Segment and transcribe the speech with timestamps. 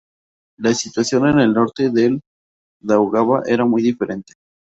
[0.57, 2.21] La situación en el norte del
[2.79, 4.33] Daugava era muy diferente.